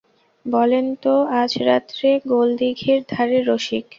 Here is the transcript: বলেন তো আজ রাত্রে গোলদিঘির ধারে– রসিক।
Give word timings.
বলেন 0.45 0.85
তো 1.03 1.13
আজ 1.41 1.51
রাত্রে 1.67 2.09
গোলদিঘির 2.25 2.99
ধারে– 3.09 3.45
রসিক। 3.49 3.85